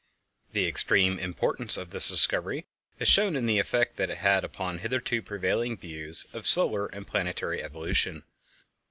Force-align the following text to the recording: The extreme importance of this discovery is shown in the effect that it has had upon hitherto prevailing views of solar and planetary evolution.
The 0.53 0.65
extreme 0.67 1.19
importance 1.19 1.77
of 1.77 1.91
this 1.91 2.09
discovery 2.09 2.65
is 2.97 3.07
shown 3.07 3.35
in 3.35 3.45
the 3.45 3.59
effect 3.59 3.97
that 3.97 4.09
it 4.09 4.15
has 4.17 4.23
had 4.23 4.43
upon 4.43 4.79
hitherto 4.79 5.21
prevailing 5.21 5.77
views 5.77 6.25
of 6.33 6.47
solar 6.47 6.87
and 6.87 7.05
planetary 7.05 7.61
evolution. 7.61 8.23